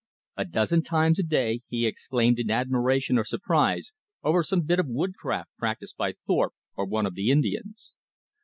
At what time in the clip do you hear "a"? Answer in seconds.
0.35-0.45, 1.19-1.23